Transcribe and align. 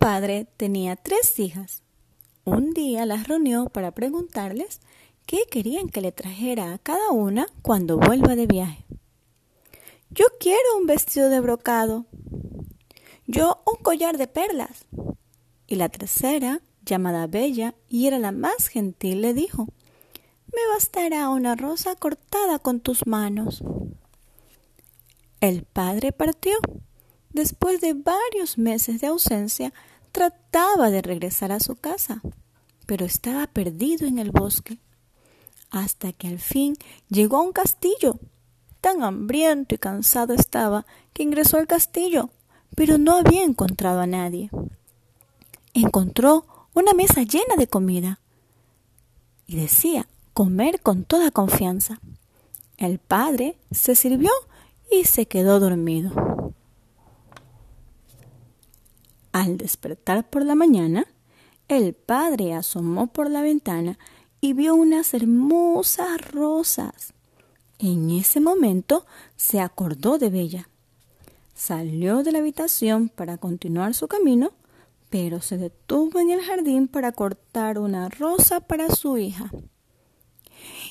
padre 0.00 0.46
tenía 0.56 0.96
tres 0.96 1.38
hijas. 1.38 1.82
Un 2.44 2.72
día 2.72 3.04
las 3.04 3.28
reunió 3.28 3.66
para 3.66 3.90
preguntarles 3.90 4.80
qué 5.26 5.42
querían 5.50 5.90
que 5.90 6.00
le 6.00 6.10
trajera 6.10 6.72
a 6.72 6.78
cada 6.78 7.10
una 7.10 7.46
cuando 7.60 7.98
vuelva 7.98 8.34
de 8.34 8.46
viaje. 8.46 8.86
Yo 10.08 10.24
quiero 10.40 10.78
un 10.78 10.86
vestido 10.86 11.28
de 11.28 11.40
brocado. 11.40 12.06
Yo 13.26 13.62
un 13.66 13.82
collar 13.82 14.16
de 14.16 14.26
perlas. 14.26 14.86
Y 15.66 15.76
la 15.76 15.90
tercera, 15.90 16.62
llamada 16.86 17.26
Bella, 17.26 17.74
y 17.86 18.06
era 18.06 18.18
la 18.18 18.32
más 18.32 18.68
gentil, 18.68 19.20
le 19.20 19.34
dijo, 19.34 19.66
Me 20.46 20.66
bastará 20.72 21.28
una 21.28 21.56
rosa 21.56 21.94
cortada 21.94 22.58
con 22.58 22.80
tus 22.80 23.06
manos. 23.06 23.62
El 25.42 25.62
padre 25.64 26.10
partió. 26.12 26.54
Después 27.32 27.80
de 27.80 27.94
varios 27.94 28.58
meses 28.58 29.00
de 29.00 29.06
ausencia, 29.06 29.72
trataba 30.12 30.90
de 30.90 31.02
regresar 31.02 31.52
a 31.52 31.60
su 31.60 31.76
casa, 31.76 32.22
pero 32.86 33.06
estaba 33.06 33.46
perdido 33.46 34.06
en 34.06 34.18
el 34.18 34.32
bosque, 34.32 34.78
hasta 35.70 36.12
que 36.12 36.26
al 36.26 36.40
fin 36.40 36.76
llegó 37.08 37.36
a 37.36 37.42
un 37.42 37.52
castillo. 37.52 38.18
Tan 38.80 39.02
hambriento 39.02 39.74
y 39.74 39.78
cansado 39.78 40.34
estaba 40.34 40.86
que 41.12 41.22
ingresó 41.22 41.58
al 41.58 41.66
castillo, 41.66 42.30
pero 42.74 42.98
no 42.98 43.14
había 43.14 43.44
encontrado 43.44 44.00
a 44.00 44.06
nadie. 44.06 44.50
Encontró 45.74 46.46
una 46.74 46.94
mesa 46.94 47.22
llena 47.22 47.56
de 47.56 47.68
comida 47.68 48.20
y 49.46 49.56
decía 49.56 50.08
comer 50.32 50.80
con 50.80 51.04
toda 51.04 51.30
confianza. 51.30 52.00
El 52.76 52.98
padre 52.98 53.56
se 53.70 53.94
sirvió 53.94 54.30
y 54.90 55.04
se 55.04 55.26
quedó 55.26 55.60
dormido. 55.60 56.39
Al 59.32 59.56
despertar 59.56 60.28
por 60.28 60.44
la 60.44 60.54
mañana, 60.54 61.06
el 61.68 61.94
padre 61.94 62.54
asomó 62.54 63.06
por 63.06 63.30
la 63.30 63.42
ventana 63.42 63.98
y 64.40 64.54
vio 64.54 64.74
unas 64.74 65.14
hermosas 65.14 66.30
rosas. 66.32 67.14
En 67.78 68.10
ese 68.10 68.40
momento 68.40 69.06
se 69.36 69.60
acordó 69.60 70.18
de 70.18 70.30
Bella. 70.30 70.68
Salió 71.54 72.22
de 72.22 72.32
la 72.32 72.38
habitación 72.38 73.08
para 73.08 73.38
continuar 73.38 73.94
su 73.94 74.08
camino, 74.08 74.52
pero 75.10 75.40
se 75.40 75.58
detuvo 75.58 76.18
en 76.18 76.30
el 76.30 76.40
jardín 76.40 76.88
para 76.88 77.12
cortar 77.12 77.78
una 77.78 78.08
rosa 78.08 78.60
para 78.60 78.88
su 78.90 79.18
hija. 79.18 79.50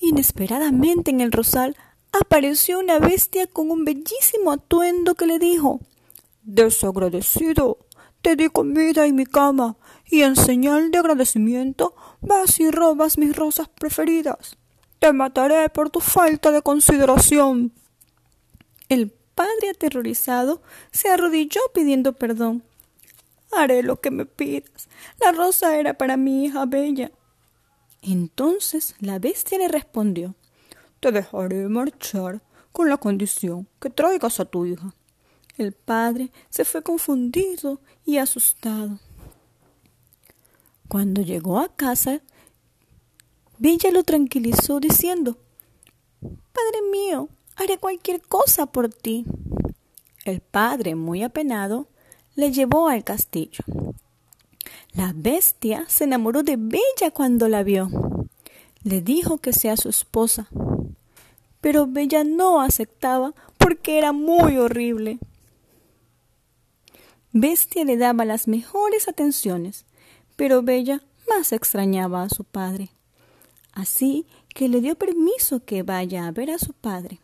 Inesperadamente 0.00 1.10
en 1.10 1.20
el 1.20 1.32
rosal 1.32 1.76
apareció 2.12 2.78
una 2.78 2.98
bestia 2.98 3.46
con 3.46 3.70
un 3.70 3.84
bellísimo 3.84 4.52
atuendo 4.52 5.14
que 5.14 5.26
le 5.26 5.38
dijo 5.38 5.80
Desagradecido, 6.42 7.78
te 8.22 8.36
di 8.36 8.48
comida 8.48 9.06
y 9.06 9.12
mi 9.12 9.26
cama, 9.26 9.76
y 10.06 10.22
en 10.22 10.36
señal 10.36 10.90
de 10.90 10.98
agradecimiento 10.98 11.94
vas 12.20 12.60
y 12.60 12.70
robas 12.70 13.18
mis 13.18 13.34
rosas 13.34 13.68
preferidas. 13.68 14.56
Te 14.98 15.12
mataré 15.12 15.68
por 15.70 15.90
tu 15.90 16.00
falta 16.00 16.50
de 16.50 16.62
consideración. 16.62 17.72
El 18.88 19.10
padre 19.34 19.70
aterrorizado 19.70 20.62
se 20.90 21.08
arrodilló 21.08 21.60
pidiendo 21.72 22.12
perdón. 22.12 22.62
Haré 23.52 23.82
lo 23.82 24.00
que 24.00 24.10
me 24.10 24.26
pidas. 24.26 24.88
La 25.20 25.32
rosa 25.32 25.76
era 25.76 25.94
para 25.94 26.16
mi 26.16 26.44
hija 26.44 26.66
bella. 26.66 27.10
Entonces 28.02 28.94
la 29.00 29.18
bestia 29.18 29.58
le 29.58 29.68
respondió 29.68 30.34
te 31.00 31.12
dejaré 31.12 31.66
marchar 31.68 32.42
con 32.72 32.88
la 32.88 32.98
condición 32.98 33.66
que 33.80 33.90
traigas 33.90 34.38
a 34.38 34.44
tu 34.44 34.66
hija. 34.66 34.94
El 35.56 35.72
padre 35.72 36.30
se 36.48 36.64
fue 36.64 36.82
confundido 36.82 37.80
y 38.04 38.18
asustado. 38.18 38.98
Cuando 40.88 41.22
llegó 41.22 41.58
a 41.58 41.74
casa, 41.74 42.20
Bella 43.58 43.90
lo 43.90 44.02
tranquilizó 44.02 44.80
diciendo 44.80 45.36
Padre 46.20 46.82
mío, 46.90 47.28
haré 47.56 47.78
cualquier 47.78 48.22
cosa 48.22 48.66
por 48.66 48.88
ti. 48.88 49.24
El 50.24 50.40
padre, 50.40 50.94
muy 50.94 51.22
apenado, 51.22 51.88
le 52.34 52.52
llevó 52.52 52.88
al 52.88 53.04
castillo. 53.04 53.64
La 54.92 55.12
bestia 55.14 55.84
se 55.88 56.04
enamoró 56.04 56.42
de 56.42 56.56
Bella 56.56 57.10
cuando 57.12 57.48
la 57.48 57.62
vio. 57.62 57.88
Le 58.82 59.00
dijo 59.00 59.38
que 59.38 59.52
sea 59.52 59.76
su 59.76 59.88
esposa, 59.88 60.48
pero 61.60 61.86
Bella 61.86 62.24
no 62.24 62.60
aceptaba 62.60 63.34
porque 63.58 63.98
era 63.98 64.12
muy 64.12 64.56
horrible. 64.56 65.18
Bestia 67.32 67.84
le 67.84 67.96
daba 67.96 68.24
las 68.24 68.48
mejores 68.48 69.08
atenciones, 69.08 69.84
pero 70.36 70.62
Bella 70.62 71.02
más 71.28 71.52
extrañaba 71.52 72.22
a 72.22 72.28
su 72.28 72.42
padre. 72.42 72.90
Así 73.72 74.26
que 74.52 74.68
le 74.68 74.80
dio 74.80 74.96
permiso 74.96 75.64
que 75.64 75.84
vaya 75.84 76.26
a 76.26 76.32
ver 76.32 76.50
a 76.50 76.58
su 76.58 76.72
padre. 76.72 77.20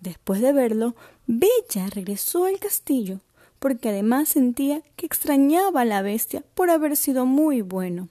Después 0.00 0.40
de 0.40 0.52
verlo, 0.52 0.94
Bella 1.26 1.88
regresó 1.90 2.46
al 2.46 2.58
castillo, 2.58 3.20
porque 3.58 3.90
además 3.90 4.30
sentía 4.30 4.82
que 4.96 5.06
extrañaba 5.06 5.82
a 5.82 5.84
la 5.84 6.00
bestia 6.00 6.42
por 6.54 6.70
haber 6.70 6.96
sido 6.96 7.26
muy 7.26 7.60
bueno. 7.60 8.08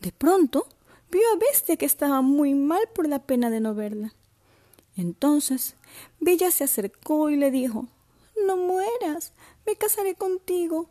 De 0.00 0.12
pronto 0.12 0.66
vio 1.10 1.22
a 1.32 1.36
Bestia 1.36 1.76
que 1.76 1.86
estaba 1.86 2.20
muy 2.22 2.54
mal 2.54 2.80
por 2.94 3.08
la 3.08 3.20
pena 3.20 3.50
de 3.50 3.60
no 3.60 3.74
verla. 3.74 4.14
Entonces 4.96 5.76
Bella 6.20 6.50
se 6.50 6.64
acercó 6.64 7.30
y 7.30 7.36
le 7.36 7.50
dijo 7.50 7.88
No 8.46 8.56
mueras, 8.56 9.32
me 9.66 9.76
casaré 9.76 10.14
contigo. 10.14 10.88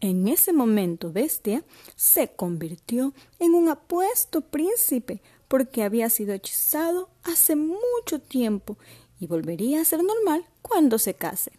En 0.00 0.28
ese 0.28 0.52
momento 0.52 1.12
Bestia 1.12 1.64
se 1.94 2.28
convirtió 2.28 3.14
en 3.38 3.54
un 3.54 3.68
apuesto 3.68 4.42
príncipe 4.42 5.22
porque 5.48 5.82
había 5.82 6.10
sido 6.10 6.34
hechizado 6.34 7.08
hace 7.22 7.56
mucho 7.56 8.20
tiempo 8.20 8.76
y 9.18 9.26
volvería 9.26 9.80
a 9.80 9.84
ser 9.84 10.02
normal 10.02 10.46
cuando 10.62 10.98
se 10.98 11.14
case. 11.14 11.52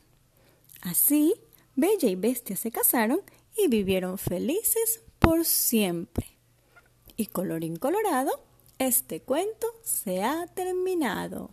Así, 0.82 1.34
Bella 1.76 2.10
y 2.10 2.16
Bestia 2.16 2.56
se 2.56 2.72
casaron 2.72 3.22
y 3.58 3.68
vivieron 3.68 4.18
felices 4.18 5.02
por 5.20 5.46
siempre. 5.46 6.28
Y 7.16 7.28
colorín 7.28 7.78
colorado, 7.78 8.40
este 8.78 9.22
cuento 9.22 9.68
se 9.82 10.24
ha 10.24 10.46
terminado. 10.48 11.50